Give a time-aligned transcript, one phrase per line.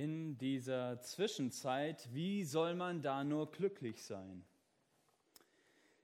[0.00, 4.46] in dieser Zwischenzeit, wie soll man da nur glücklich sein?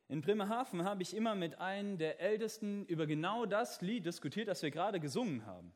[0.09, 4.63] In Bremerhaven habe ich immer mit einem der Ältesten über genau das Lied diskutiert, das
[4.63, 5.73] wir gerade gesungen haben.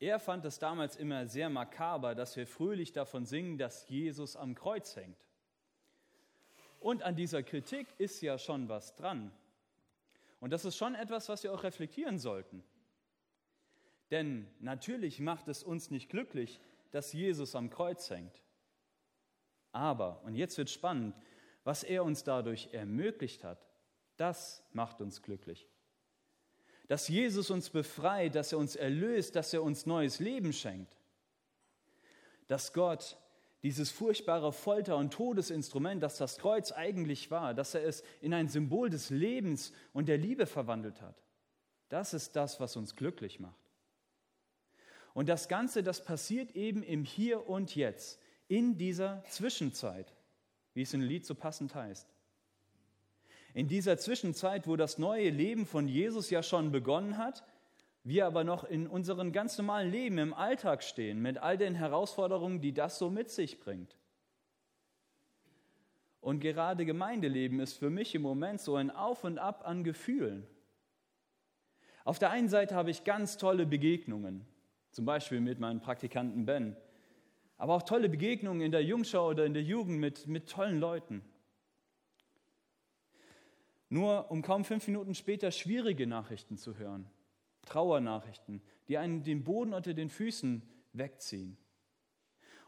[0.00, 4.54] Er fand es damals immer sehr makaber, dass wir fröhlich davon singen, dass Jesus am
[4.54, 5.24] Kreuz hängt.
[6.78, 9.32] Und an dieser Kritik ist ja schon was dran.
[10.40, 12.62] Und das ist schon etwas, was wir auch reflektieren sollten.
[14.10, 16.60] Denn natürlich macht es uns nicht glücklich,
[16.92, 18.40] dass Jesus am Kreuz hängt.
[19.72, 21.16] Aber, und jetzt wird spannend,
[21.64, 23.66] was er uns dadurch ermöglicht hat,
[24.16, 25.68] das macht uns glücklich.
[26.88, 30.96] Dass Jesus uns befreit, dass er uns erlöst, dass er uns neues Leben schenkt.
[32.46, 33.16] Dass Gott
[33.62, 38.48] dieses furchtbare Folter- und Todesinstrument, das das Kreuz eigentlich war, dass er es in ein
[38.48, 41.22] Symbol des Lebens und der Liebe verwandelt hat.
[41.88, 43.61] Das ist das, was uns glücklich macht.
[45.14, 50.12] Und das Ganze, das passiert eben im Hier und Jetzt, in dieser Zwischenzeit,
[50.74, 52.08] wie es im Lied so passend heißt.
[53.54, 57.44] In dieser Zwischenzeit, wo das neue Leben von Jesus ja schon begonnen hat,
[58.04, 62.60] wir aber noch in unserem ganz normalen Leben im Alltag stehen, mit all den Herausforderungen,
[62.60, 63.96] die das so mit sich bringt.
[66.20, 70.46] Und gerade Gemeindeleben ist für mich im Moment so ein Auf und Ab an Gefühlen.
[72.04, 74.46] Auf der einen Seite habe ich ganz tolle Begegnungen,
[74.92, 76.76] zum Beispiel mit meinem Praktikanten Ben.
[77.56, 81.22] Aber auch tolle Begegnungen in der Jungschau oder in der Jugend mit, mit tollen Leuten.
[83.88, 87.10] Nur um kaum fünf Minuten später schwierige Nachrichten zu hören.
[87.66, 90.62] Trauernachrichten, die einen den Boden unter den Füßen
[90.92, 91.56] wegziehen.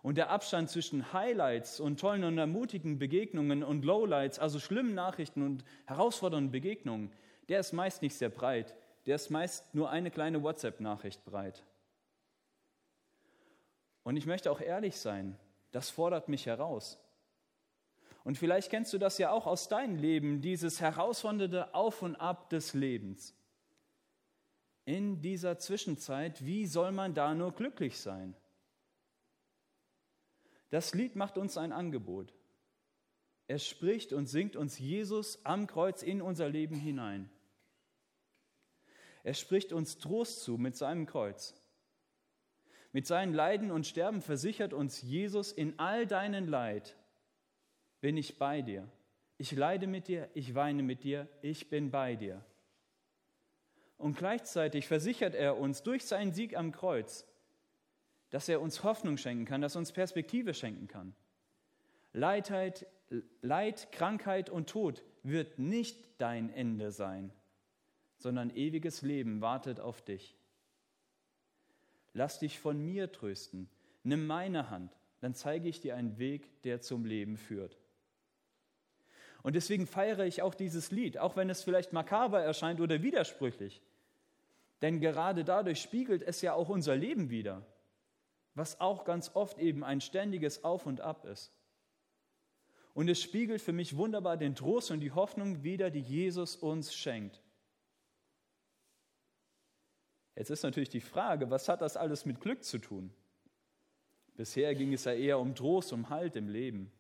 [0.03, 5.43] Und der Abstand zwischen Highlights und tollen und ermutigen Begegnungen und Lowlights, also schlimmen Nachrichten
[5.43, 7.11] und herausfordernden Begegnungen,
[7.49, 8.77] der ist meist nicht sehr breit.
[9.07, 11.65] Der ist meist nur eine kleine WhatsApp-Nachricht breit.
[14.05, 15.37] Und ich möchte auch ehrlich sein,
[15.73, 17.01] das fordert mich heraus.
[18.23, 22.49] Und vielleicht kennst du das ja auch aus deinem Leben, dieses herausfordernde Auf und Ab
[22.51, 23.35] des Lebens.
[24.85, 28.35] In dieser Zwischenzeit, wie soll man da nur glücklich sein?
[30.71, 32.35] Das Lied macht uns ein Angebot.
[33.47, 37.31] Er spricht und singt uns Jesus am Kreuz in unser Leben hinein.
[39.23, 41.55] Er spricht uns Trost zu mit seinem Kreuz.
[42.95, 46.97] Mit seinen Leiden und Sterben versichert uns Jesus in all deinen Leid,
[48.01, 48.89] bin ich bei dir.
[49.37, 52.45] Ich leide mit dir, ich weine mit dir, ich bin bei dir.
[53.99, 57.27] Und gleichzeitig versichert er uns durch seinen Sieg am Kreuz,
[58.31, 61.17] dass er uns Hoffnung schenken kann, dass er uns Perspektive schenken kann.
[62.13, 62.87] Leidheit,
[63.43, 67.33] Leid, Krankheit und Tod wird nicht dein Ende sein,
[68.19, 70.37] sondern ewiges Leben wartet auf dich.
[72.15, 73.69] Lass dich von mir trösten.
[74.05, 77.77] Nimm meine Hand, dann zeige ich dir einen Weg, der zum Leben führt.
[79.43, 83.83] Und deswegen feiere ich auch dieses Lied, auch wenn es vielleicht makaber erscheint oder widersprüchlich.
[84.81, 87.63] Denn gerade dadurch spiegelt es ja auch unser Leben wider,
[88.55, 91.53] was auch ganz oft eben ein ständiges Auf und Ab ist.
[92.95, 96.95] Und es spiegelt für mich wunderbar den Trost und die Hoffnung wider, die Jesus uns
[96.95, 97.43] schenkt.
[100.37, 103.11] Jetzt ist natürlich die Frage, was hat das alles mit Glück zu tun?
[104.37, 106.91] Bisher ging es ja eher um Trost, um Halt im Leben.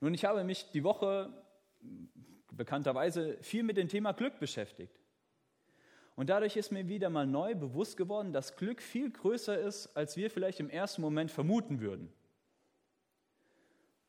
[0.00, 1.32] Nun, ich habe mich die Woche
[2.52, 5.00] bekannterweise viel mit dem Thema Glück beschäftigt.
[6.14, 10.16] Und dadurch ist mir wieder mal neu bewusst geworden, dass Glück viel größer ist, als
[10.16, 12.12] wir vielleicht im ersten Moment vermuten würden.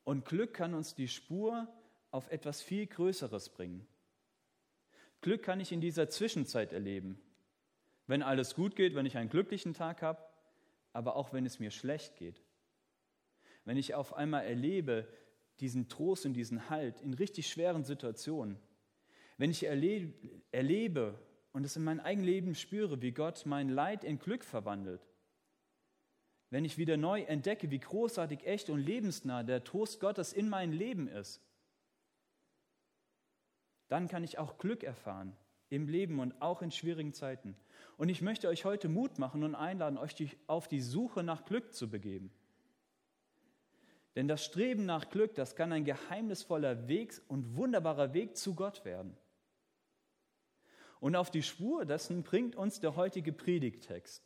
[0.04, 1.68] Und Glück kann uns die Spur
[2.12, 3.88] auf etwas viel Größeres bringen.
[5.22, 7.20] Glück kann ich in dieser Zwischenzeit erleben
[8.12, 10.22] wenn alles gut geht, wenn ich einen glücklichen Tag habe,
[10.92, 12.42] aber auch wenn es mir schlecht geht.
[13.64, 15.08] Wenn ich auf einmal erlebe
[15.62, 18.60] diesen Trost und diesen Halt in richtig schweren Situationen.
[19.38, 20.12] Wenn ich erlebe,
[20.52, 21.18] erlebe
[21.54, 25.08] und es in meinem eigenen Leben spüre, wie Gott mein Leid in Glück verwandelt.
[26.50, 30.74] Wenn ich wieder neu entdecke, wie großartig, echt und lebensnah der Trost Gottes in meinem
[30.74, 31.40] Leben ist,
[33.88, 35.34] dann kann ich auch Glück erfahren
[35.72, 37.56] im Leben und auch in schwierigen Zeiten.
[37.98, 41.74] Und ich möchte euch heute Mut machen und einladen, euch auf die Suche nach Glück
[41.74, 42.32] zu begeben.
[44.16, 48.84] Denn das Streben nach Glück, das kann ein geheimnisvoller Weg und wunderbarer Weg zu Gott
[48.84, 49.16] werden.
[51.00, 54.24] Und auf die Spur dessen bringt uns der heutige Predigtext.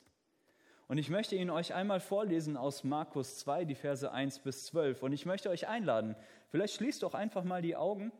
[0.87, 5.03] Und ich möchte ihn euch einmal vorlesen aus Markus 2, die Verse 1 bis 12.
[5.03, 6.15] Und ich möchte euch einladen,
[6.49, 8.11] vielleicht schließt doch einfach mal die Augen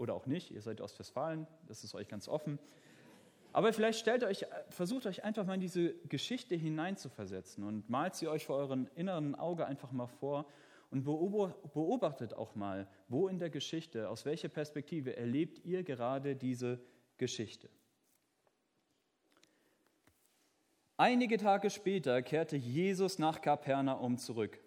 [0.00, 2.58] oder auch nicht, ihr seid aus Westfalen, das ist euch ganz offen.
[3.52, 8.28] Aber vielleicht stellt euch, versucht euch einfach mal in diese Geschichte hineinzuversetzen und malt sie
[8.28, 10.46] euch vor eurem inneren Auge einfach mal vor
[10.90, 16.80] und beobachtet auch mal, wo in der Geschichte, aus welcher Perspektive erlebt ihr gerade diese
[17.18, 17.68] Geschichte.
[20.96, 24.60] Einige Tage später kehrte Jesus nach Kapernaum zurück.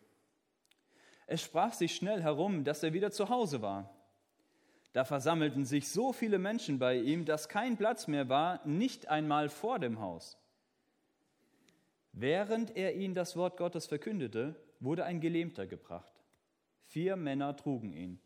[1.26, 3.96] Es sprach sich schnell herum, dass er wieder zu Hause war.
[4.94, 9.50] Da versammelten sich so viele Menschen bei ihm, dass kein Platz mehr war, nicht einmal
[9.50, 10.38] vor dem Haus.
[12.12, 16.14] Während er ihnen das Wort Gottes verkündete, wurde ein Gelähmter gebracht.
[16.86, 18.20] Vier Männer trugen ihn.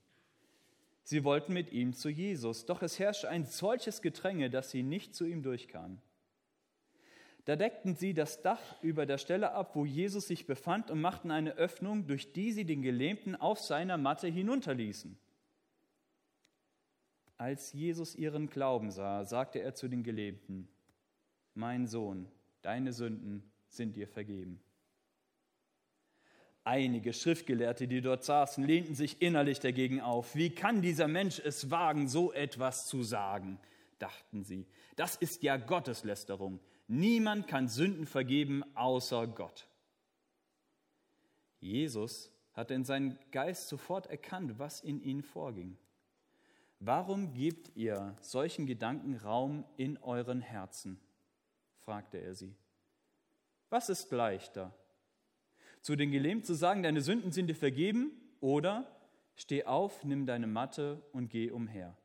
[1.03, 5.15] Sie wollten mit ihm zu Jesus, doch es herrschte ein solches Gedränge, dass sie nicht
[5.15, 6.01] zu ihm durchkamen.
[7.45, 11.31] Da deckten sie das Dach über der Stelle ab, wo Jesus sich befand, und machten
[11.31, 15.17] eine Öffnung, durch die sie den Gelähmten auf seiner Matte hinunterließen.
[17.37, 20.67] Als Jesus ihren Glauben sah, sagte er zu den Gelähmten,
[21.53, 22.27] Mein Sohn,
[22.61, 24.59] deine Sünden sind dir vergeben.
[26.63, 30.35] Einige Schriftgelehrte, die dort saßen, lehnten sich innerlich dagegen auf.
[30.35, 33.59] Wie kann dieser Mensch es wagen, so etwas zu sagen?
[33.99, 34.67] dachten sie.
[34.95, 36.59] Das ist ja Gotteslästerung.
[36.87, 39.67] Niemand kann Sünden vergeben außer Gott.
[41.59, 45.77] Jesus hatte in seinem Geist sofort erkannt, was in ihnen vorging.
[46.79, 50.99] Warum gebt ihr solchen Gedanken Raum in euren Herzen?
[51.79, 52.55] fragte er sie.
[53.69, 54.73] Was ist leichter?
[55.81, 58.85] Zu den Gelähmten zu sagen, deine Sünden sind dir vergeben, oder
[59.35, 61.97] steh auf, nimm deine Matte und geh umher.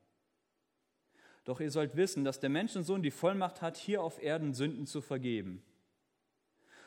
[1.44, 5.00] Doch ihr sollt wissen, dass der Menschensohn die Vollmacht hat, hier auf Erden Sünden zu
[5.00, 5.62] vergeben.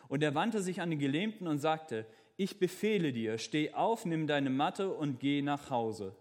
[0.08, 2.06] Und er wandte sich an den Gelähmten und sagte,
[2.38, 6.16] ich befehle dir, steh auf, nimm deine Matte und geh nach Hause.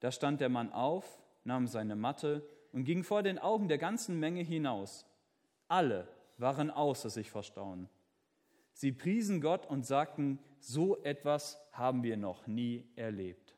[0.00, 4.18] Da stand der Mann auf, nahm seine Matte und ging vor den Augen der ganzen
[4.18, 5.06] Menge hinaus.
[5.68, 6.08] Alle
[6.38, 7.88] waren außer sich vor Staunen.
[8.72, 13.54] Sie priesen Gott und sagten, so etwas haben wir noch nie erlebt.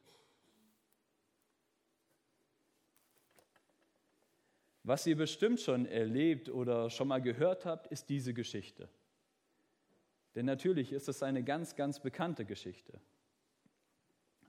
[4.84, 8.88] Was ihr bestimmt schon erlebt oder schon mal gehört habt, ist diese Geschichte.
[10.34, 13.00] Denn natürlich ist es eine ganz, ganz bekannte Geschichte.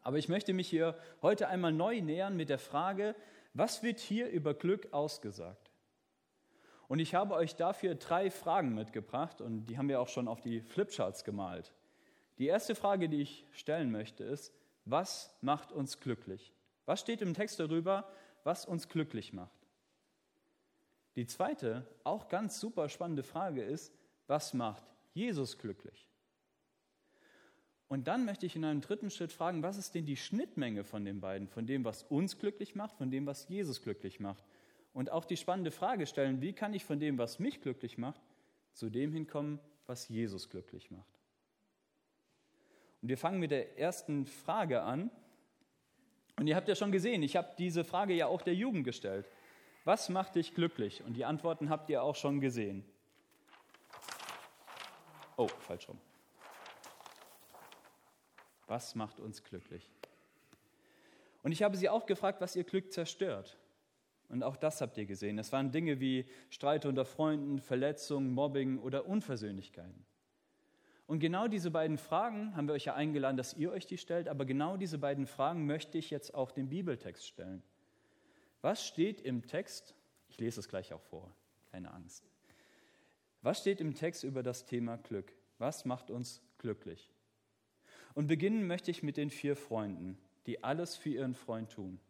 [0.09, 3.15] Aber ich möchte mich hier heute einmal neu nähern mit der Frage,
[3.53, 5.69] was wird hier über Glück ausgesagt?
[6.87, 10.41] Und ich habe euch dafür drei Fragen mitgebracht und die haben wir auch schon auf
[10.41, 11.75] die Flipcharts gemalt.
[12.39, 14.51] Die erste Frage, die ich stellen möchte, ist,
[14.83, 16.55] was macht uns glücklich?
[16.87, 18.11] Was steht im Text darüber,
[18.43, 19.67] was uns glücklich macht?
[21.17, 23.93] Die zweite, auch ganz super spannende Frage ist,
[24.25, 26.09] was macht Jesus glücklich?
[27.89, 31.03] Und dann möchte ich in einem dritten Schritt fragen, was ist denn die Schnittmenge von
[31.03, 34.43] den beiden, von dem, was uns glücklich macht, von dem, was Jesus glücklich macht?
[34.93, 38.21] Und auch die spannende Frage stellen, wie kann ich von dem, was mich glücklich macht,
[38.73, 41.19] zu dem hinkommen, was Jesus glücklich macht?
[43.01, 45.09] Und wir fangen mit der ersten Frage an.
[46.37, 49.27] Und ihr habt ja schon gesehen, ich habe diese Frage ja auch der Jugend gestellt.
[49.83, 51.03] Was macht dich glücklich?
[51.03, 52.85] Und die Antworten habt ihr auch schon gesehen.
[55.37, 55.99] Oh, falsch rum.
[58.69, 59.89] Was macht uns glücklich?
[61.41, 63.57] Und ich habe sie auch gefragt, was ihr Glück zerstört.
[64.29, 65.39] Und auch das habt ihr gesehen.
[65.39, 70.05] Es waren Dinge wie Streit unter Freunden, Verletzungen, Mobbing oder Unversöhnlichkeiten.
[71.07, 74.27] Und genau diese beiden Fragen haben wir euch ja eingeladen, dass ihr euch die stellt,
[74.27, 77.63] aber genau diese beiden Fragen möchte ich jetzt auch dem Bibeltext stellen.
[78.61, 79.95] Was steht im Text?
[80.27, 81.33] Ich lese es gleich auch vor,
[81.71, 82.29] keine Angst.
[83.41, 85.33] Was steht im Text über das Thema Glück?
[85.57, 87.11] Was macht uns glücklich?
[88.19, 92.01] Und beginnen möchte ich mit den vier Freunden, die alles für ihren Freund tun.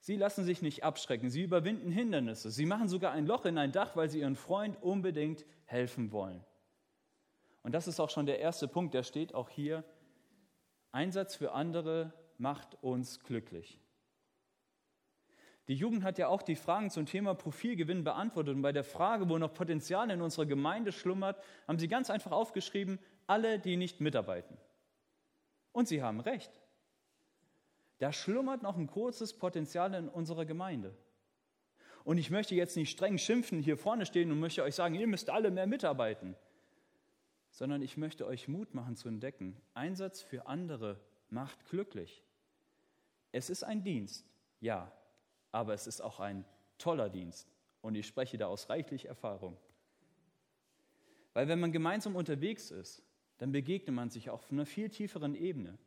[0.00, 3.70] Sie lassen sich nicht abschrecken, sie überwinden Hindernisse, sie machen sogar ein Loch in ein
[3.70, 6.44] Dach, weil sie ihren Freund unbedingt helfen wollen.
[7.62, 9.84] Und das ist auch schon der erste Punkt, der steht auch hier.
[10.90, 13.78] Einsatz für andere macht uns glücklich.
[15.68, 18.56] Die Jugend hat ja auch die Fragen zum Thema Profilgewinn beantwortet.
[18.56, 22.32] Und bei der Frage, wo noch Potenzial in unserer Gemeinde schlummert, haben sie ganz einfach
[22.32, 24.58] aufgeschrieben, alle, die nicht mitarbeiten.
[25.72, 26.50] Und sie haben recht.
[27.98, 30.94] Da schlummert noch ein kurzes Potenzial in unserer Gemeinde.
[32.04, 35.06] Und ich möchte jetzt nicht streng schimpfen, hier vorne stehen und möchte euch sagen, ihr
[35.06, 36.36] müsst alle mehr mitarbeiten,
[37.50, 42.22] sondern ich möchte euch Mut machen zu entdecken, Einsatz für andere macht glücklich.
[43.32, 44.24] Es ist ein Dienst,
[44.60, 44.90] ja,
[45.52, 46.44] aber es ist auch ein
[46.78, 47.48] toller Dienst.
[47.82, 49.56] Und ich spreche da aus reichlich Erfahrung.
[51.34, 53.02] Weil wenn man gemeinsam unterwegs ist,
[53.38, 55.78] dann begegnet man sich auf einer viel tieferen Ebene.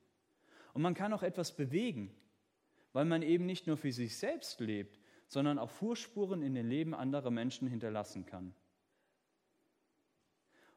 [0.74, 2.16] Und man kann auch etwas bewegen,
[2.94, 6.94] weil man eben nicht nur für sich selbst lebt, sondern auch Fußspuren in den Leben
[6.94, 8.54] anderer Menschen hinterlassen kann.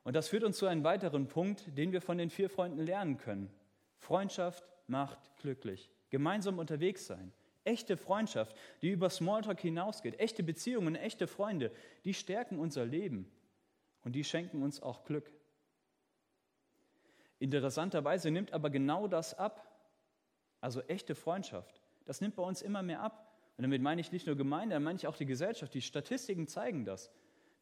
[0.05, 3.17] Und das führt uns zu einem weiteren Punkt, den wir von den vier Freunden lernen
[3.17, 3.51] können.
[3.97, 5.91] Freundschaft macht glücklich.
[6.11, 7.33] Gemeinsam unterwegs sein.
[7.65, 10.21] Echte Freundschaft, die über Smalltalk hinausgeht.
[10.21, 11.73] Echte Beziehungen, echte Freunde,
[12.05, 13.33] die stärken unser Leben
[14.03, 15.33] und die schenken uns auch Glück.
[17.39, 19.71] Interessanterweise nimmt aber genau das ab.
[20.61, 21.83] Also echte Freundschaft.
[22.05, 23.33] Das nimmt bei uns immer mehr ab.
[23.57, 25.75] Und damit meine ich nicht nur Gemeinde, damit meine ich auch die Gesellschaft.
[25.75, 27.11] Die Statistiken zeigen das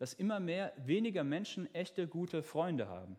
[0.03, 3.17] dass immer mehr weniger Menschen echte gute Freunde haben.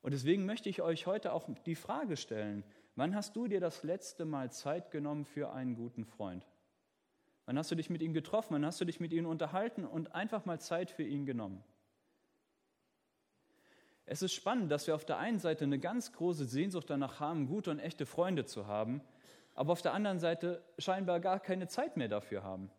[0.00, 2.62] Und deswegen möchte ich euch heute auch die Frage stellen,
[2.94, 6.46] wann hast du dir das letzte Mal Zeit genommen für einen guten Freund?
[7.46, 8.54] Wann hast du dich mit ihm getroffen?
[8.54, 11.64] Wann hast du dich mit ihm unterhalten und einfach mal Zeit für ihn genommen?
[14.10, 17.46] Es ist spannend, dass wir auf der einen Seite eine ganz große Sehnsucht danach haben,
[17.46, 19.02] gute und echte Freunde zu haben,
[19.54, 22.70] aber auf der anderen Seite scheinbar gar keine Zeit mehr dafür haben.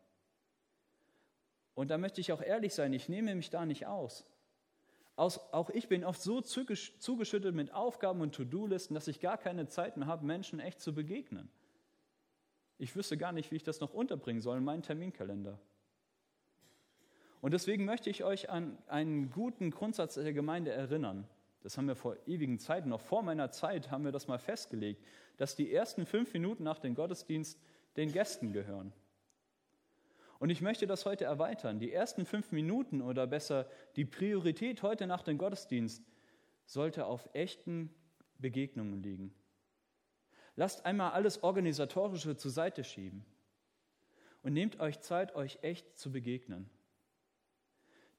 [1.75, 4.25] Und da möchte ich auch ehrlich sein, ich nehme mich da nicht aus.
[5.15, 9.97] auch ich bin oft so zugeschüttet mit Aufgaben und To-Do-Listen, dass ich gar keine Zeit
[9.97, 11.51] mehr habe, Menschen echt zu begegnen.
[12.79, 15.59] Ich wüsste gar nicht, wie ich das noch unterbringen soll in meinen Terminkalender.
[17.41, 21.27] Und deswegen möchte ich euch an einen guten Grundsatz der Gemeinde erinnern.
[21.61, 25.03] Das haben wir vor ewigen Zeiten, noch vor meiner Zeit haben wir das mal festgelegt,
[25.37, 27.59] dass die ersten fünf Minuten nach dem Gottesdienst
[27.97, 28.93] den Gästen gehören.
[30.39, 31.79] Und ich möchte das heute erweitern.
[31.79, 36.01] Die ersten fünf Minuten oder besser die Priorität heute nach dem Gottesdienst
[36.65, 37.93] sollte auf echten
[38.37, 39.33] Begegnungen liegen.
[40.55, 43.25] Lasst einmal alles Organisatorische zur Seite schieben
[44.41, 46.69] und nehmt euch Zeit, euch echt zu begegnen.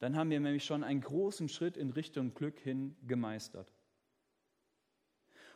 [0.00, 3.72] Dann haben wir nämlich schon einen großen Schritt in Richtung Glück hin gemeistert.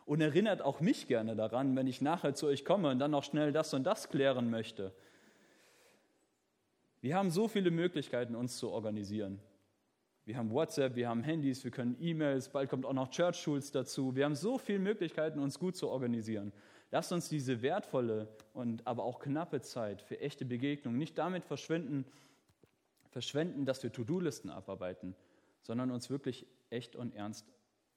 [0.06, 3.24] Und erinnert auch mich gerne daran, wenn ich nachher zu euch komme und dann noch
[3.24, 4.94] schnell das und das klären möchte
[7.04, 9.38] wir haben so viele Möglichkeiten, uns zu organisieren.
[10.24, 13.72] Wir haben WhatsApp, wir haben Handys, wir können E-Mails, bald kommt auch noch Church Schools
[13.72, 14.16] dazu.
[14.16, 16.50] Wir haben so viele Möglichkeiten, uns gut zu organisieren.
[16.90, 22.06] Lasst uns diese wertvolle und aber auch knappe Zeit für echte Begegnungen nicht damit verschwenden,
[23.14, 25.14] verschwenden, dass wir To-Do-Listen abarbeiten,
[25.62, 27.47] sondern uns wirklich echt und ernst,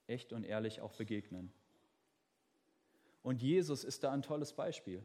[0.06, 1.52] echt und ehrlich auch begegnen.
[3.22, 5.04] Und Jesus ist da ein tolles Beispiel.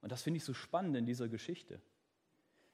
[0.00, 1.78] Und das finde ich so spannend in dieser Geschichte.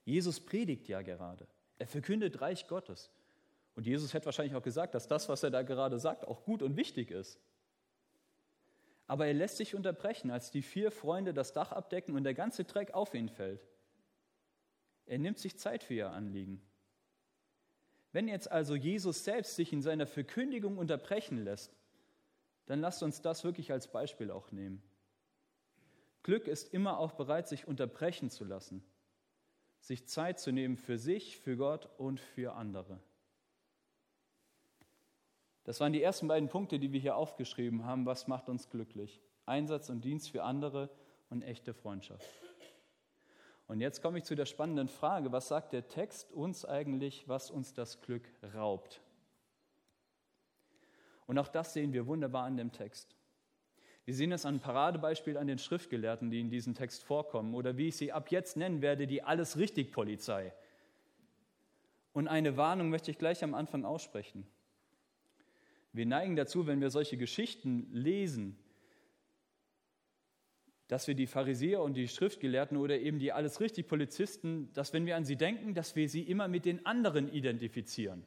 [0.04, 1.48] Jesus predigt ja gerade.
[1.78, 3.10] Er verkündet Reich Gottes.
[3.74, 6.62] Und Jesus hätte wahrscheinlich auch gesagt, dass das, was er da gerade sagt, auch gut
[6.62, 7.40] und wichtig ist.
[9.08, 12.62] Aber er lässt sich unterbrechen, als die vier Freunde das Dach abdecken und der ganze
[12.62, 13.66] Dreck auf ihn fällt.
[15.06, 16.60] Er nimmt sich Zeit für ihr Anliegen.
[18.12, 21.74] Wenn jetzt also Jesus selbst sich in seiner Verkündigung unterbrechen lässt,
[22.66, 24.82] dann lasst uns das wirklich als Beispiel auch nehmen.
[26.22, 28.84] Glück ist immer auch bereit, sich unterbrechen zu lassen
[29.80, 33.00] sich Zeit zu nehmen für sich, für Gott und für andere.
[35.64, 38.06] Das waren die ersten beiden Punkte, die wir hier aufgeschrieben haben.
[38.06, 39.20] Was macht uns glücklich?
[39.46, 40.90] Einsatz und Dienst für andere
[41.28, 42.26] und echte Freundschaft.
[43.70, 47.52] Und jetzt komme ich zu der spannenden Frage, was sagt der Text uns eigentlich, was
[47.52, 49.00] uns das Glück raubt?
[51.26, 53.14] Und auch das sehen wir wunderbar an dem Text.
[54.06, 57.86] Wir sehen es an Paradebeispiel an den Schriftgelehrten, die in diesem Text vorkommen, oder wie
[57.86, 60.52] ich sie ab jetzt nennen werde, die alles richtig Polizei.
[62.12, 64.48] Und eine Warnung möchte ich gleich am Anfang aussprechen.
[65.92, 68.58] Wir neigen dazu, wenn wir solche Geschichten lesen,
[70.90, 75.06] dass wir die Pharisäer und die Schriftgelehrten oder eben die alles richtig Polizisten, dass wenn
[75.06, 78.26] wir an sie denken, dass wir sie immer mit den anderen identifizieren.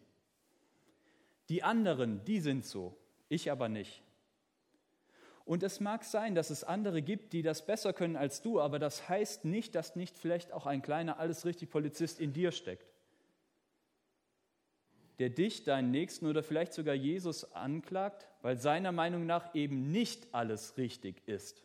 [1.50, 4.02] Die anderen, die sind so, ich aber nicht.
[5.44, 8.80] Und es mag sein, dass es andere gibt, die das besser können als du, aber
[8.80, 12.94] das heißt nicht, dass nicht vielleicht auch ein kleiner alles richtig Polizist in dir steckt,
[15.20, 20.34] der dich, deinen Nächsten oder vielleicht sogar Jesus anklagt, weil seiner Meinung nach eben nicht
[20.34, 21.62] alles richtig ist.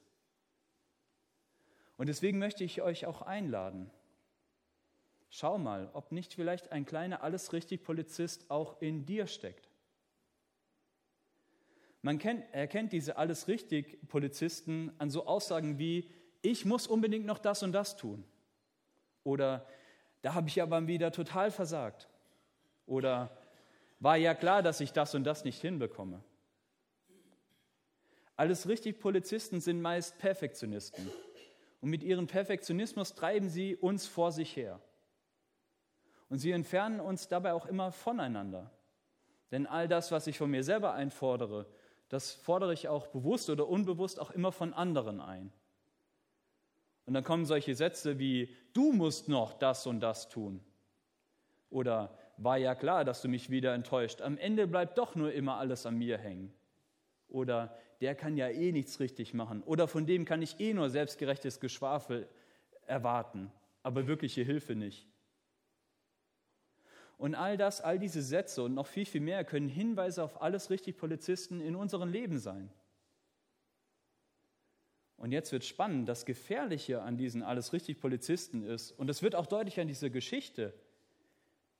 [1.98, 3.90] Und deswegen möchte ich euch auch einladen.
[5.30, 9.68] Schau mal, ob nicht vielleicht ein kleiner alles richtig Polizist auch in dir steckt.
[12.00, 16.08] Man kennt, erkennt diese alles richtig Polizisten an so Aussagen wie,
[16.40, 18.24] ich muss unbedingt noch das und das tun.
[19.24, 19.66] Oder
[20.22, 22.08] da habe ich aber wieder total versagt.
[22.86, 23.36] Oder
[23.98, 26.22] war ja klar, dass ich das und das nicht hinbekomme.
[28.36, 31.10] Alles richtig Polizisten sind meist Perfektionisten.
[31.80, 34.80] Und mit ihrem Perfektionismus treiben sie uns vor sich her.
[36.28, 38.70] Und sie entfernen uns dabei auch immer voneinander.
[39.50, 41.66] Denn all das, was ich von mir selber einfordere,
[42.08, 45.52] das fordere ich auch bewusst oder unbewusst auch immer von anderen ein.
[47.06, 50.61] Und dann kommen solche Sätze wie, du musst noch das und das tun.
[51.70, 54.20] Oder war ja klar, dass du mich wieder enttäuscht.
[54.20, 56.52] Am Ende bleibt doch nur immer alles an mir hängen.
[57.28, 59.62] Oder der kann ja eh nichts richtig machen.
[59.62, 62.28] Oder von dem kann ich eh nur selbstgerechtes Geschwafel
[62.87, 65.06] erwarten, aber wirkliche Hilfe nicht.
[67.18, 70.70] Und all das, all diese Sätze und noch viel, viel mehr können Hinweise auf alles
[70.70, 72.70] richtig Polizisten in unserem Leben sein.
[75.16, 79.35] Und jetzt wird spannend, das Gefährliche an diesen alles richtig Polizisten ist, und das wird
[79.35, 80.73] auch deutlich an dieser Geschichte,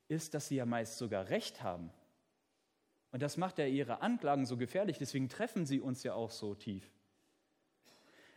[0.09, 1.91] ist, dass sie ja meist sogar Recht haben.
[3.11, 6.55] Und das macht ja ihre Anklagen so gefährlich, deswegen treffen sie uns ja auch so
[6.55, 6.91] tief.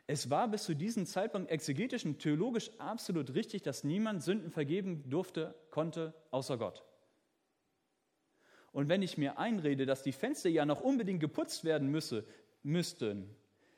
[0.08, 5.10] Es war bis zu diesem Zeitpunkt exegetisch und theologisch absolut richtig, dass niemand Sünden vergeben
[5.10, 6.84] durfte, konnte, außer Gott.
[8.72, 12.26] Und wenn ich mir einrede, dass die Fenster ja noch unbedingt geputzt werden müsse,
[12.64, 13.36] müssten,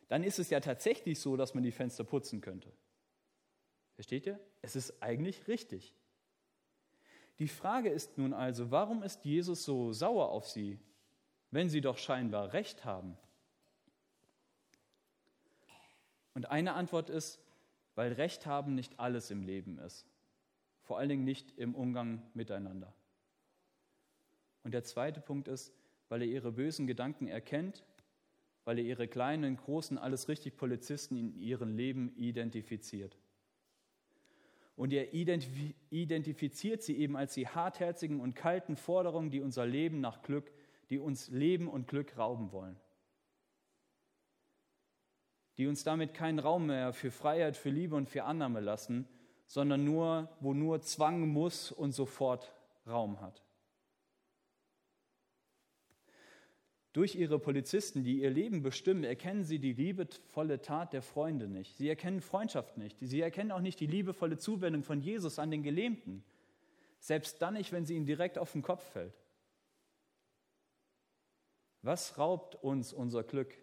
[0.07, 2.71] dann ist es ja tatsächlich so, dass man die Fenster putzen könnte.
[3.95, 4.39] Versteht ihr?
[4.61, 5.93] Es ist eigentlich richtig.
[7.39, 10.79] Die Frage ist nun also, warum ist Jesus so sauer auf sie,
[11.51, 13.17] wenn sie doch scheinbar recht haben?
[16.33, 17.39] Und eine Antwort ist,
[17.95, 20.05] weil Recht haben nicht alles im Leben ist.
[20.81, 22.93] Vor allen Dingen nicht im Umgang miteinander.
[24.63, 25.73] Und der zweite Punkt ist,
[26.09, 27.83] weil er ihre bösen Gedanken erkennt,
[28.65, 33.17] weil er ihre kleinen, großen, alles richtig Polizisten in ihrem Leben identifiziert.
[34.75, 40.21] Und er identifiziert sie eben als die hartherzigen und kalten Forderungen, die unser Leben nach
[40.23, 40.51] Glück,
[40.89, 42.79] die uns Leben und Glück rauben wollen.
[45.57, 49.07] Die uns damit keinen Raum mehr für Freiheit, für Liebe und für Annahme lassen,
[49.45, 52.51] sondern nur, wo nur Zwang muss und sofort
[52.87, 53.42] Raum hat.
[56.93, 61.75] Durch ihre Polizisten, die ihr Leben bestimmen, erkennen sie die liebevolle Tat der Freunde nicht.
[61.75, 62.97] Sie erkennen Freundschaft nicht.
[63.01, 66.23] Sie erkennen auch nicht die liebevolle Zuwendung von Jesus an den Gelähmten.
[66.99, 69.15] Selbst dann nicht, wenn sie ihm direkt auf den Kopf fällt.
[71.81, 73.57] Was raubt uns unser Glück?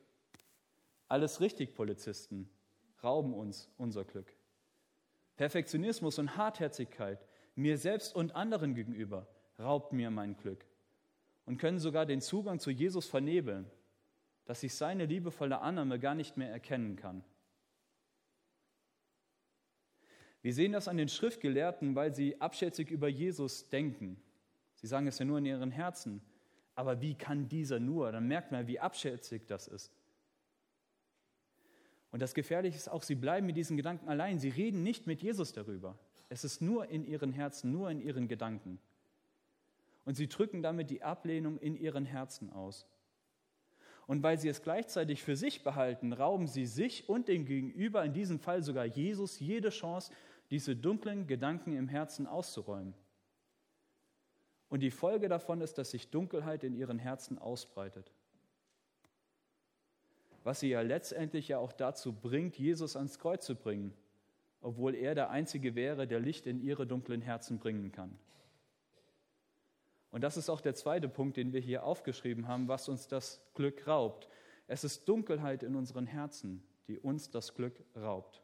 [1.06, 2.50] Alles richtig, Polizisten,
[3.02, 4.34] rauben uns unser Glück.
[5.36, 10.66] Perfektionismus und Hartherzigkeit mir selbst und anderen gegenüber raubt mir mein Glück
[11.50, 13.68] und können sogar den Zugang zu Jesus vernebeln,
[14.44, 17.24] dass ich seine liebevolle Annahme gar nicht mehr erkennen kann.
[20.42, 24.22] Wir sehen das an den Schriftgelehrten, weil sie abschätzig über Jesus denken.
[24.76, 26.22] Sie sagen es ja nur in ihren Herzen.
[26.76, 28.12] Aber wie kann dieser nur?
[28.12, 29.92] Dann merkt man, wie abschätzig das ist.
[32.12, 34.38] Und das Gefährliche ist auch, sie bleiben mit diesen Gedanken allein.
[34.38, 35.98] Sie reden nicht mit Jesus darüber.
[36.28, 38.78] Es ist nur in ihren Herzen, nur in ihren Gedanken
[40.04, 42.86] und sie drücken damit die Ablehnung in ihren Herzen aus.
[44.06, 48.12] Und weil sie es gleichzeitig für sich behalten, rauben sie sich und dem Gegenüber, in
[48.12, 50.12] diesem Fall sogar Jesus, jede Chance,
[50.50, 52.94] diese dunklen Gedanken im Herzen auszuräumen.
[54.68, 58.12] Und die Folge davon ist, dass sich Dunkelheit in ihren Herzen ausbreitet.
[60.42, 63.92] Was sie ja letztendlich ja auch dazu bringt, Jesus ans Kreuz zu bringen,
[64.60, 68.18] obwohl er der Einzige wäre, der Licht in ihre dunklen Herzen bringen kann.
[70.10, 73.40] Und das ist auch der zweite Punkt, den wir hier aufgeschrieben haben, was uns das
[73.54, 74.28] Glück raubt.
[74.66, 78.42] Es ist Dunkelheit in unseren Herzen, die uns das Glück raubt.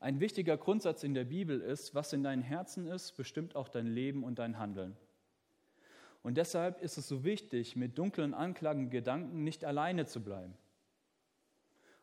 [0.00, 3.86] Ein wichtiger Grundsatz in der Bibel ist, was in deinem Herzen ist, bestimmt auch dein
[3.86, 4.96] Leben und dein Handeln.
[6.24, 10.56] Und deshalb ist es so wichtig, mit dunklen Anklagen, Gedanken nicht alleine zu bleiben.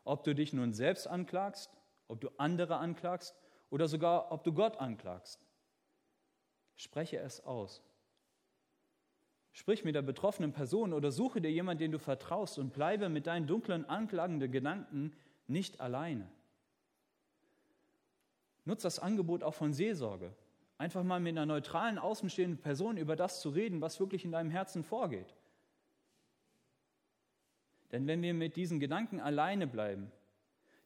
[0.04, 1.70] Ob du dich nun selbst anklagst,
[2.08, 3.36] ob du andere anklagst
[3.68, 5.49] oder sogar ob du Gott anklagst.
[6.80, 7.82] Spreche es aus.
[9.52, 13.26] Sprich mit der betroffenen Person oder suche dir jemanden, den du vertraust und bleibe mit
[13.26, 15.12] deinen dunklen, anklagenden Gedanken
[15.46, 16.26] nicht alleine.
[18.64, 20.32] Nutz das Angebot auch von Seelsorge.
[20.78, 24.50] Einfach mal mit einer neutralen, außenstehenden Person über das zu reden, was wirklich in deinem
[24.50, 25.34] Herzen vorgeht.
[27.92, 30.10] Denn wenn wir mit diesen Gedanken alleine bleiben,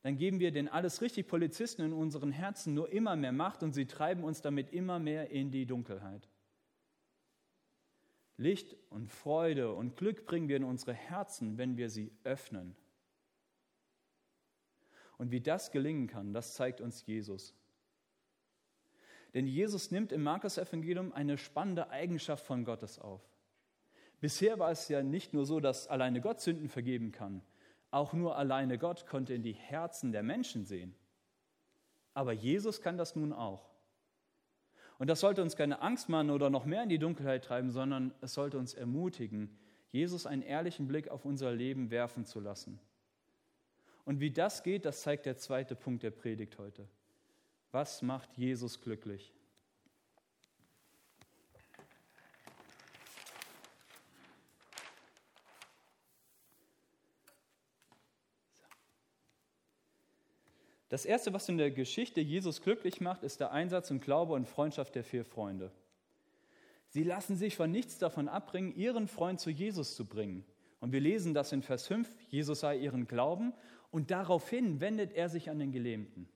[0.05, 3.73] dann geben wir den alles richtig Polizisten in unseren Herzen nur immer mehr Macht und
[3.73, 6.29] sie treiben uns damit immer mehr in die Dunkelheit.
[8.37, 12.77] Licht und Freude und Glück bringen wir in unsere Herzen, wenn wir sie öffnen.
[15.17, 17.55] Und wie das gelingen kann, das zeigt uns Jesus.
[19.33, 23.23] Denn Jesus nimmt im Markus-Evangelium eine spannende Eigenschaft von Gottes auf.
[24.21, 27.41] Bisher war es ja nicht nur so, dass alleine Gott Sünden vergeben kann,
[27.95, 30.95] auch nur alleine Gott konnte in die Herzen der Menschen sehen.
[32.13, 33.71] Aber Jesus kann das nun auch.
[34.99, 38.15] Und das sollte uns keine Angst machen oder noch mehr in die Dunkelheit treiben, sondern
[38.21, 39.59] es sollte uns ermutigen,
[39.91, 42.81] Jesus einen ehrlichen Blick auf unser Leben werfen zu lassen.
[44.05, 46.89] Und wie das geht, das zeigt der zweite Punkt der Predigt heute.
[47.71, 49.33] Was macht Jesus glücklich?
[60.95, 64.47] Das Erste, was in der Geschichte Jesus glücklich macht, ist der Einsatz und Glaube und
[64.47, 65.73] Freundschaft der vier Freunde.
[66.87, 70.45] Sie lassen sich von nichts davon abbringen, ihren Freund zu Jesus zu bringen.
[70.79, 73.55] Und wir lesen das in Vers 5, Jesus sei ihren Glauben
[73.91, 76.29] und daraufhin wendet er sich an den Gelähmten.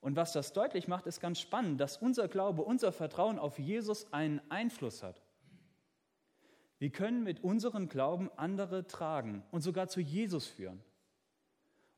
[0.00, 4.10] Und was das deutlich macht, ist ganz spannend, dass unser Glaube, unser Vertrauen auf Jesus
[4.14, 5.20] einen Einfluss hat.
[6.78, 10.82] Wir können mit unserem Glauben andere tragen und sogar zu Jesus führen.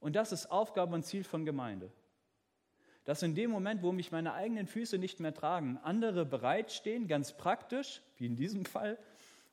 [0.01, 1.91] Und das ist Aufgabe und Ziel von Gemeinde.
[3.05, 7.37] Dass in dem Moment, wo mich meine eigenen Füße nicht mehr tragen, andere bereitstehen, ganz
[7.37, 8.99] praktisch, wie in diesem Fall,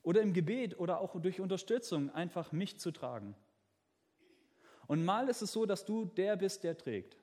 [0.03, 3.35] oder im Gebet oder auch durch Unterstützung, einfach mich zu tragen.
[4.87, 7.17] Und mal ist es so, dass du der bist, der trägt.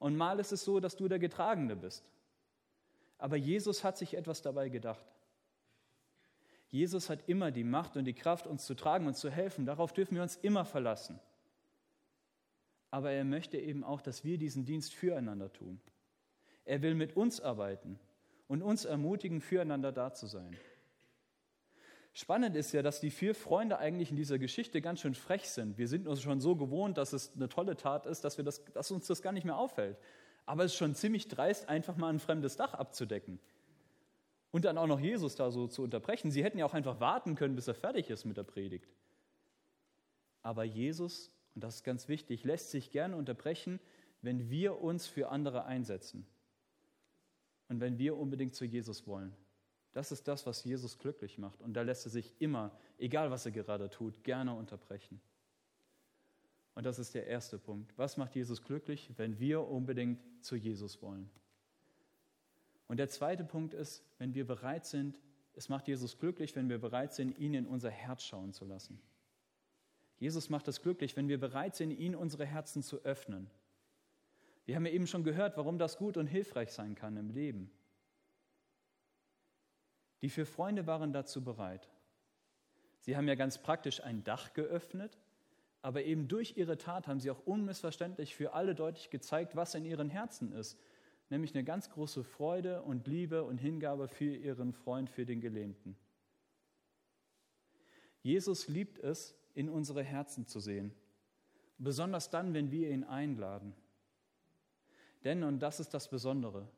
[0.00, 2.04] Und mal ist es so, dass du der Getragene bist.
[3.18, 5.04] Aber Jesus hat sich etwas dabei gedacht.
[6.70, 9.64] Jesus hat immer die Macht und die Kraft, uns zu tragen und zu helfen.
[9.64, 11.20] Darauf dürfen wir uns immer verlassen
[12.92, 15.80] aber er möchte eben auch, dass wir diesen Dienst füreinander tun.
[16.66, 17.98] Er will mit uns arbeiten
[18.48, 20.56] und uns ermutigen, füreinander da zu sein.
[22.12, 25.78] Spannend ist ja, dass die vier Freunde eigentlich in dieser Geschichte ganz schön frech sind.
[25.78, 28.62] Wir sind uns schon so gewohnt, dass es eine tolle Tat ist, dass, wir das,
[28.74, 29.96] dass uns das gar nicht mehr auffällt.
[30.44, 33.40] Aber es ist schon ziemlich dreist, einfach mal ein fremdes Dach abzudecken.
[34.50, 36.30] Und dann auch noch Jesus da so zu unterbrechen.
[36.30, 38.92] Sie hätten ja auch einfach warten können, bis er fertig ist mit der Predigt.
[40.42, 43.80] Aber Jesus und das ist ganz wichtig, lässt sich gerne unterbrechen,
[44.22, 46.26] wenn wir uns für andere einsetzen
[47.68, 49.34] und wenn wir unbedingt zu Jesus wollen.
[49.92, 51.60] Das ist das, was Jesus glücklich macht.
[51.60, 55.20] Und da lässt er sich immer, egal was er gerade tut, gerne unterbrechen.
[56.74, 57.92] Und das ist der erste Punkt.
[57.98, 61.28] Was macht Jesus glücklich, wenn wir unbedingt zu Jesus wollen?
[62.88, 65.20] Und der zweite Punkt ist, wenn wir bereit sind,
[65.54, 68.98] es macht Jesus glücklich, wenn wir bereit sind, ihn in unser Herz schauen zu lassen.
[70.22, 73.50] Jesus macht es glücklich, wenn wir bereit sind, ihn unsere Herzen zu öffnen.
[74.64, 77.72] Wir haben ja eben schon gehört, warum das gut und hilfreich sein kann im Leben.
[80.20, 81.88] Die vier Freunde waren dazu bereit.
[83.00, 85.18] Sie haben ja ganz praktisch ein Dach geöffnet,
[85.80, 89.84] aber eben durch ihre Tat haben sie auch unmissverständlich für alle deutlich gezeigt, was in
[89.84, 90.78] ihren Herzen ist,
[91.30, 95.96] nämlich eine ganz große Freude und Liebe und Hingabe für ihren Freund, für den Gelähmten.
[98.22, 100.92] Jesus liebt es, in unsere Herzen zu sehen.
[101.78, 103.74] Besonders dann, wenn wir ihn einladen.
[105.24, 106.68] Denn, und das ist das Besondere,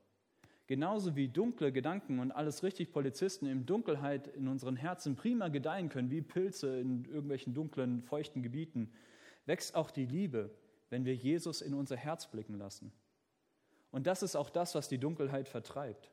[0.67, 5.89] genauso wie dunkle Gedanken und alles richtig Polizisten in Dunkelheit in unseren Herzen prima gedeihen
[5.89, 8.93] können, wie Pilze in irgendwelchen dunklen, feuchten Gebieten,
[9.47, 10.51] wächst auch die Liebe,
[10.91, 12.93] wenn wir Jesus in unser Herz blicken lassen.
[13.91, 16.11] Und das ist auch das, was die Dunkelheit vertreibt.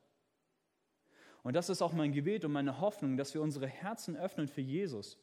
[1.44, 4.62] Und das ist auch mein Gebet und meine Hoffnung, dass wir unsere Herzen öffnen für
[4.62, 5.18] Jesus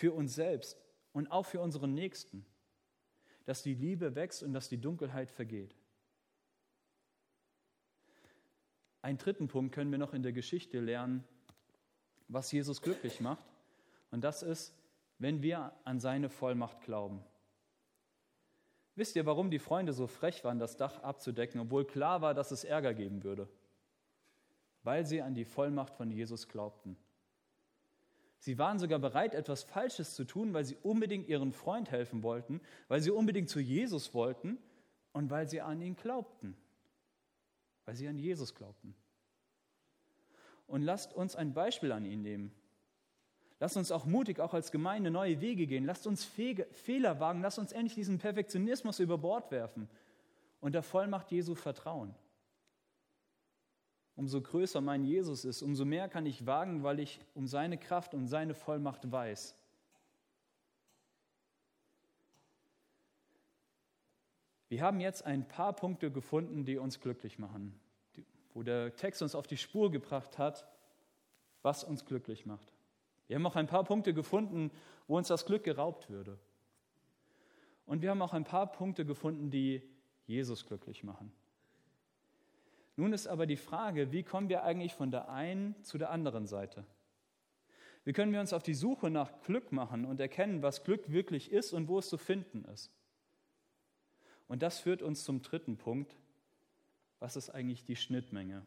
[0.00, 0.80] für uns selbst
[1.12, 2.46] und auch für unseren Nächsten,
[3.44, 5.76] dass die Liebe wächst und dass die Dunkelheit vergeht.
[9.02, 11.22] Einen dritten Punkt können wir noch in der Geschichte lernen,
[12.28, 13.44] was Jesus glücklich macht.
[14.10, 14.74] Und das ist,
[15.18, 17.22] wenn wir an seine Vollmacht glauben.
[18.94, 22.52] Wisst ihr, warum die Freunde so frech waren, das Dach abzudecken, obwohl klar war, dass
[22.52, 23.50] es Ärger geben würde?
[24.82, 26.96] Weil sie an die Vollmacht von Jesus glaubten.
[28.40, 32.60] Sie waren sogar bereit, etwas Falsches zu tun, weil sie unbedingt ihren Freund helfen wollten,
[32.88, 34.58] weil sie unbedingt zu Jesus wollten
[35.12, 36.56] und weil sie an ihn glaubten.
[37.84, 38.94] Weil sie an Jesus glaubten.
[40.66, 42.52] Und lasst uns ein Beispiel an ihn nehmen.
[43.58, 45.84] Lasst uns auch mutig, auch als Gemeinde, neue Wege gehen.
[45.84, 47.42] Lasst uns Fehler wagen.
[47.42, 49.86] Lasst uns endlich diesen Perfektionismus über Bord werfen
[50.60, 52.14] und der Vollmacht Jesu vertrauen
[54.20, 58.12] umso größer mein Jesus ist, umso mehr kann ich wagen, weil ich um seine Kraft
[58.12, 59.56] und seine Vollmacht weiß.
[64.68, 67.80] Wir haben jetzt ein paar Punkte gefunden, die uns glücklich machen,
[68.52, 70.68] wo der Text uns auf die Spur gebracht hat,
[71.62, 72.74] was uns glücklich macht.
[73.26, 74.70] Wir haben auch ein paar Punkte gefunden,
[75.08, 76.38] wo uns das Glück geraubt würde.
[77.86, 79.80] Und wir haben auch ein paar Punkte gefunden, die
[80.26, 81.32] Jesus glücklich machen.
[83.00, 86.46] Nun ist aber die Frage, wie kommen wir eigentlich von der einen zu der anderen
[86.46, 86.84] Seite?
[88.04, 91.50] Wie können wir uns auf die Suche nach Glück machen und erkennen, was Glück wirklich
[91.50, 92.92] ist und wo es zu finden ist?
[94.48, 96.14] Und das führt uns zum dritten Punkt.
[97.20, 98.66] Was ist eigentlich die Schnittmenge?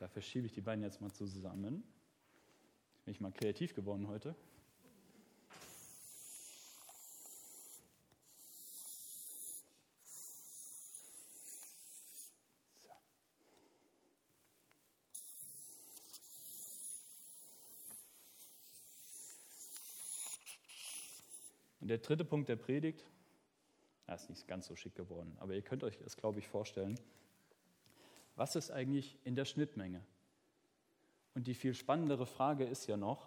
[0.00, 1.84] Dafür schiebe ich die beiden jetzt mal zusammen.
[3.04, 4.34] Bin ich mal kreativ geworden heute.
[21.88, 23.02] Und der dritte Punkt der Predigt,
[24.06, 27.00] ja, ist nicht ganz so schick geworden, aber ihr könnt euch das, glaube ich, vorstellen.
[28.36, 30.04] Was ist eigentlich in der Schnittmenge?
[31.34, 33.26] Und die viel spannendere Frage ist ja noch,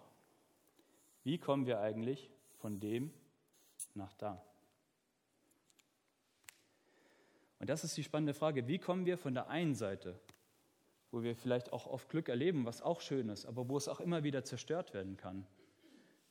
[1.24, 3.12] wie kommen wir eigentlich von dem
[3.94, 4.40] nach da?
[7.58, 10.20] Und das ist die spannende Frage, wie kommen wir von der einen Seite,
[11.10, 13.98] wo wir vielleicht auch oft Glück erleben, was auch schön ist, aber wo es auch
[13.98, 15.48] immer wieder zerstört werden kann,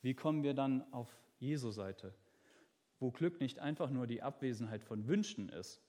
[0.00, 2.14] wie kommen wir dann auf Jesu Seite,
[3.00, 5.80] wo Glück nicht einfach nur die Abwesenheit von Wünschen ist,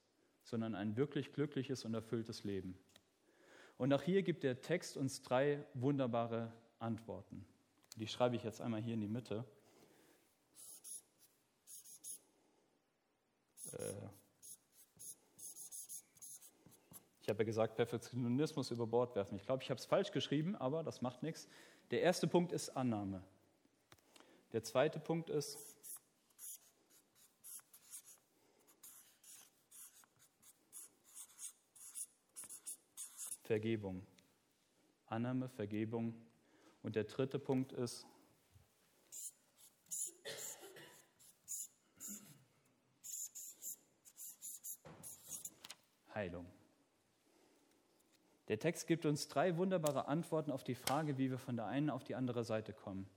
[0.43, 2.77] sondern ein wirklich glückliches und erfülltes Leben.
[3.77, 7.45] Und auch hier gibt der Text uns drei wunderbare Antworten.
[7.95, 9.45] Die schreibe ich jetzt einmal hier in die Mitte.
[13.73, 13.93] Äh,
[17.21, 19.35] ich habe ja gesagt, Perfektionismus über Bord werfen.
[19.35, 21.47] Ich glaube, ich habe es falsch geschrieben, aber das macht nichts.
[21.91, 23.23] Der erste Punkt ist Annahme.
[24.53, 25.57] Der zweite Punkt ist
[33.41, 34.05] Vergebung.
[35.07, 36.13] Annahme, Vergebung.
[36.83, 38.05] Und der dritte Punkt ist
[46.13, 46.45] Heilung.
[48.49, 51.89] Der Text gibt uns drei wunderbare Antworten auf die Frage, wie wir von der einen
[51.89, 53.09] auf die andere Seite kommen.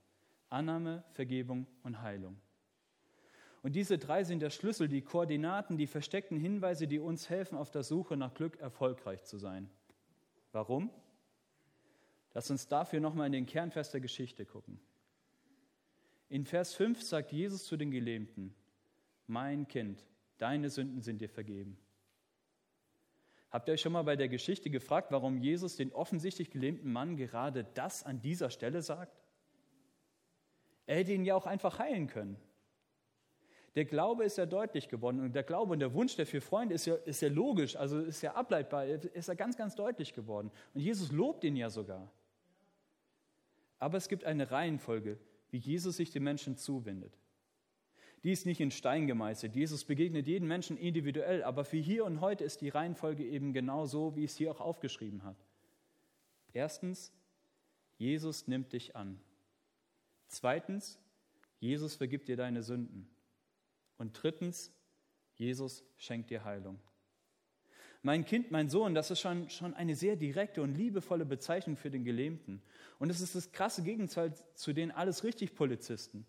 [0.49, 2.39] Annahme, Vergebung und Heilung.
[3.63, 7.71] Und diese drei sind der Schlüssel, die Koordinaten, die versteckten Hinweise, die uns helfen, auf
[7.71, 9.69] der Suche nach Glück erfolgreich zu sein.
[10.51, 10.89] Warum?
[12.33, 14.79] Lass uns dafür nochmal in den Kernvers der Geschichte gucken.
[16.29, 18.53] In Vers 5 sagt Jesus zu den Gelähmten,
[19.27, 20.05] mein Kind,
[20.37, 21.77] deine Sünden sind dir vergeben.
[23.49, 27.17] Habt ihr euch schon mal bei der Geschichte gefragt, warum Jesus den offensichtlich gelähmten Mann
[27.17, 29.17] gerade das an dieser Stelle sagt?
[30.87, 32.37] Er hätte ihn ja auch einfach heilen können.
[33.75, 36.73] Der Glaube ist ja deutlich geworden und der Glaube und der Wunsch der vier Freunde
[36.73, 40.49] ist ja, ist ja logisch, also ist ja ableitbar, ist ja ganz, ganz deutlich geworden.
[40.73, 42.11] Und Jesus lobt ihn ja sogar.
[43.77, 45.19] Aber es gibt eine Reihenfolge,
[45.51, 47.19] wie Jesus sich den Menschen zuwendet.
[48.23, 49.55] Die ist nicht in Stein gemeißelt.
[49.55, 53.85] Jesus begegnet jedem Menschen individuell, aber für hier und heute ist die Reihenfolge eben genau
[53.85, 55.37] so, wie es hier auch aufgeschrieben hat.
[56.51, 57.13] Erstens,
[57.97, 59.19] Jesus nimmt dich an.
[60.27, 60.99] Zweitens,
[61.59, 63.09] Jesus vergibt dir deine Sünden.
[63.97, 64.71] Und drittens,
[65.35, 66.79] Jesus schenkt dir Heilung.
[68.03, 71.89] Mein Kind, mein Sohn, das ist schon, schon eine sehr direkte und liebevolle Bezeichnung für
[71.89, 72.61] den Gelähmten.
[72.99, 76.25] Und es ist das krasse Gegenteil zu den alles richtig Polizisten.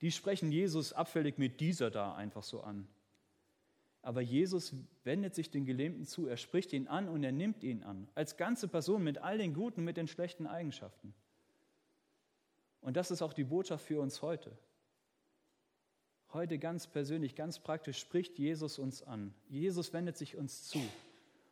[0.00, 2.88] Die sprechen Jesus abfällig mit dieser da einfach so an.
[4.02, 7.82] Aber Jesus wendet sich den Gelähmten zu, er spricht ihn an und er nimmt ihn
[7.82, 11.12] an, als ganze Person mit all den guten, mit den schlechten Eigenschaften.
[12.80, 14.56] Und das ist auch die Botschaft für uns heute.
[16.32, 19.34] Heute ganz persönlich, ganz praktisch spricht Jesus uns an.
[19.48, 20.80] Jesus wendet sich uns zu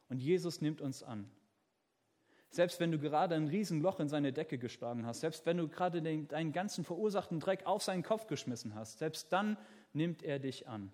[0.09, 1.31] und Jesus nimmt uns an.
[2.51, 6.03] Selbst wenn du gerade ein Riesenloch in seine Decke geschlagen hast, selbst wenn du gerade
[6.03, 9.57] den, deinen ganzen verursachten Dreck auf seinen Kopf geschmissen hast, selbst dann
[9.93, 10.93] nimmt er dich an.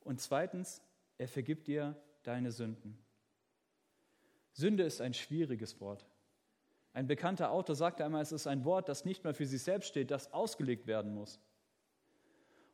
[0.00, 0.82] Und zweitens,
[1.18, 2.98] er vergibt dir deine Sünden.
[4.52, 6.06] Sünde ist ein schwieriges Wort.
[6.94, 9.88] Ein bekannter Autor sagte einmal, es ist ein Wort, das nicht mehr für sich selbst
[9.88, 11.40] steht, das ausgelegt werden muss.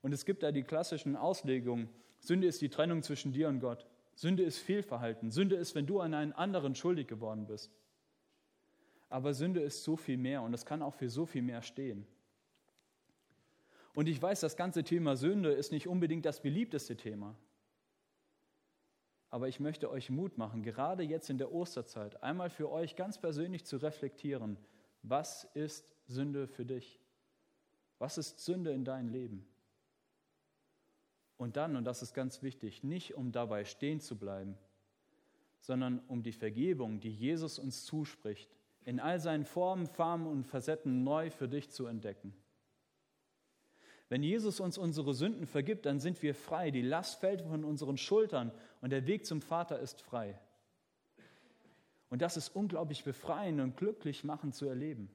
[0.02, 1.88] Und es gibt da die klassischen Auslegungen.
[2.20, 3.87] Sünde ist die Trennung zwischen dir und Gott.
[4.14, 5.31] Sünde ist Fehlverhalten.
[5.31, 7.70] Sünde ist, wenn du an einen anderen schuldig geworden bist.
[9.09, 12.07] Aber Sünde ist so viel mehr und es kann auch für so viel mehr stehen.
[13.94, 17.35] Und ich weiß, das ganze Thema Sünde ist nicht unbedingt das beliebteste Thema.
[19.31, 23.19] Aber ich möchte euch Mut machen, gerade jetzt in der Osterzeit, einmal für euch ganz
[23.19, 24.57] persönlich zu reflektieren,
[25.03, 26.99] was ist Sünde für dich?
[27.99, 29.47] Was ist Sünde in deinem Leben?
[31.37, 34.57] Und dann, und das ist ganz wichtig, nicht um dabei stehen zu bleiben,
[35.61, 38.51] sondern um die Vergebung, die Jesus uns zuspricht,
[38.85, 42.35] in all seinen Formen, Farben und Facetten neu für dich zu entdecken.
[44.09, 46.71] Wenn Jesus uns unsere Sünden vergibt, dann sind wir frei.
[46.71, 50.38] Die Last fällt von unseren Schultern und der Weg zum Vater ist frei.
[52.09, 55.11] Und das ist unglaublich befreiend und glücklich machend zu erleben.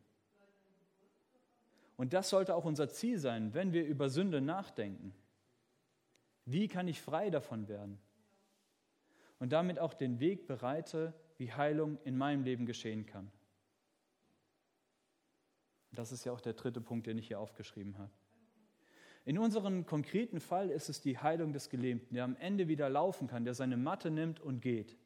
[1.97, 5.13] Und das sollte auch unser Ziel sein, wenn wir über Sünde nachdenken.
[6.45, 7.99] Wie kann ich frei davon werden?
[9.39, 13.31] Und damit auch den Weg bereite, wie Heilung in meinem Leben geschehen kann.
[15.91, 18.11] Das ist ja auch der dritte Punkt, den ich hier aufgeschrieben habe.
[19.25, 23.27] In unserem konkreten Fall ist es die Heilung des Gelähmten, der am Ende wieder laufen
[23.27, 24.97] kann, der seine Matte nimmt und geht.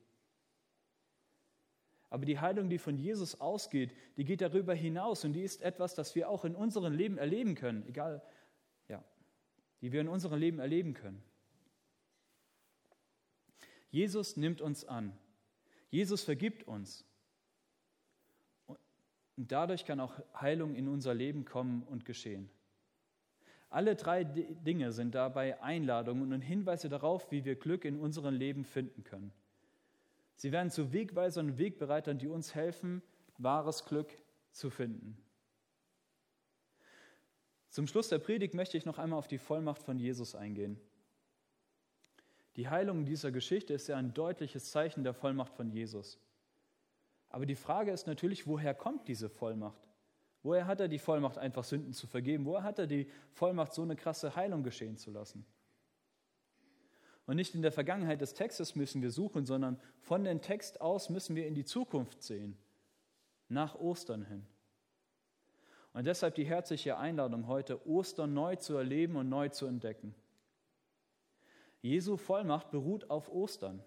[2.10, 5.94] Aber die Heilung, die von Jesus ausgeht, die geht darüber hinaus und die ist etwas,
[5.94, 8.24] das wir auch in unserem Leben erleben können, egal
[8.88, 9.04] ja,
[9.82, 11.22] die wir in unserem Leben erleben können.
[13.90, 15.18] Jesus nimmt uns an.
[15.90, 17.06] Jesus vergibt uns.
[18.68, 22.50] Und dadurch kann auch Heilung in unser Leben kommen und geschehen.
[23.70, 28.64] Alle drei Dinge sind dabei Einladungen und Hinweise darauf, wie wir Glück in unserem Leben
[28.64, 29.34] finden können.
[30.36, 33.02] Sie werden zu Wegweisern und Wegbereitern, die uns helfen,
[33.38, 34.12] wahres Glück
[34.52, 35.18] zu finden.
[37.70, 40.80] Zum Schluss der Predigt möchte ich noch einmal auf die Vollmacht von Jesus eingehen.
[42.56, 46.20] Die Heilung dieser Geschichte ist ja ein deutliches Zeichen der Vollmacht von Jesus.
[47.30, 49.87] Aber die Frage ist natürlich, woher kommt diese Vollmacht?
[50.44, 52.46] Woher hat er die Vollmacht, einfach Sünden zu vergeben?
[52.46, 55.46] Woher hat er die Vollmacht, so eine krasse Heilung geschehen zu lassen?
[57.26, 61.10] Und nicht in der Vergangenheit des Textes müssen wir suchen, sondern von dem Text aus
[61.10, 62.58] müssen wir in die Zukunft sehen,
[63.50, 64.48] nach Ostern hin.
[65.92, 70.16] Und deshalb die herzliche Einladung heute, Ostern neu zu erleben und neu zu entdecken.
[71.82, 73.84] Jesu Vollmacht beruht auf Ostern.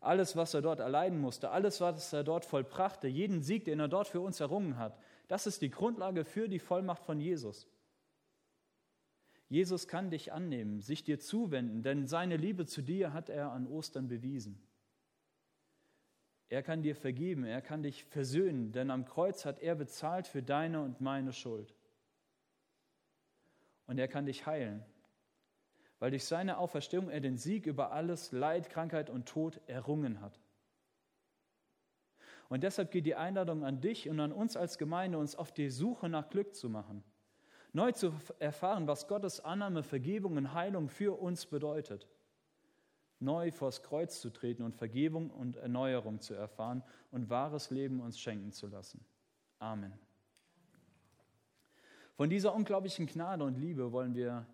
[0.00, 3.88] Alles, was er dort erleiden musste, alles, was er dort vollbrachte, jeden Sieg, den er
[3.88, 4.98] dort für uns errungen hat,
[5.30, 7.68] das ist die Grundlage für die Vollmacht von Jesus.
[9.48, 13.68] Jesus kann dich annehmen, sich dir zuwenden, denn seine Liebe zu dir hat er an
[13.68, 14.60] Ostern bewiesen.
[16.48, 20.42] Er kann dir vergeben, er kann dich versöhnen, denn am Kreuz hat er bezahlt für
[20.42, 21.76] deine und meine Schuld.
[23.86, 24.84] Und er kann dich heilen,
[26.00, 30.40] weil durch seine Auferstehung er den Sieg über alles Leid, Krankheit und Tod errungen hat.
[32.50, 35.70] Und deshalb geht die Einladung an dich und an uns als Gemeinde, uns auf die
[35.70, 37.02] Suche nach Glück zu machen,
[37.72, 42.06] neu zu erfahren, was Gottes Annahme, Vergebung und Heilung für uns bedeutet
[43.20, 48.18] neu vors Kreuz zu treten und Vergebung und Erneuerung zu erfahren und wahres Leben uns
[48.18, 49.04] schenken zu lassen.
[49.58, 49.92] Amen.
[52.16, 54.46] Von dieser unglaublichen Gnade und Liebe wollen wir